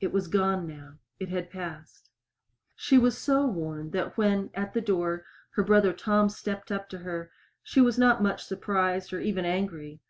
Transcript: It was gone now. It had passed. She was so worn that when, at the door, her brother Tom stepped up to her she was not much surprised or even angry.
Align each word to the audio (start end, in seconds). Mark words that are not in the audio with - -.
It 0.00 0.12
was 0.12 0.28
gone 0.28 0.66
now. 0.66 0.98
It 1.18 1.30
had 1.30 1.48
passed. 1.48 2.10
She 2.76 2.98
was 2.98 3.16
so 3.16 3.46
worn 3.46 3.88
that 3.92 4.18
when, 4.18 4.50
at 4.52 4.74
the 4.74 4.82
door, 4.82 5.24
her 5.52 5.62
brother 5.62 5.94
Tom 5.94 6.28
stepped 6.28 6.70
up 6.70 6.90
to 6.90 6.98
her 6.98 7.30
she 7.62 7.80
was 7.80 7.96
not 7.96 8.22
much 8.22 8.44
surprised 8.44 9.14
or 9.14 9.20
even 9.20 9.46
angry. 9.46 10.00